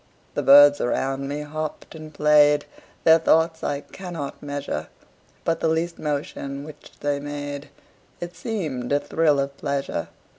The 0.33 0.41
birds 0.41 0.81
around 0.81 1.27
me 1.27 1.41
hopped 1.41 1.93
and 1.93 2.11
played, 2.11 2.65
Their 3.03 3.19
thoughts 3.19 3.63
I 3.63 3.81
cannot 3.81 4.41
measure: 4.41 4.87
But 5.45 5.59
the 5.59 5.67
least 5.67 5.99
motion 5.99 6.63
which 6.63 6.93
they 7.01 7.19
made 7.19 7.69
It 8.19 8.35
seemed 8.35 8.91
a 8.91 8.99
thrill 8.99 9.39
of 9.39 9.55
pleasure. 9.57 10.07